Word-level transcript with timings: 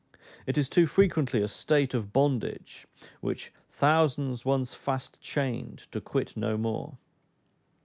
It 0.47 0.57
is 0.57 0.67
too 0.67 0.87
frequently 0.87 1.43
a 1.43 1.47
state 1.47 1.93
of 1.93 2.11
bondage, 2.11 2.87
"which 3.19 3.53
thousands 3.69 4.43
once 4.43 4.73
fast 4.73 5.19
chained 5.21 5.85
to 5.91 6.01
quit 6.01 6.35
no 6.35 6.57
more." 6.57 6.97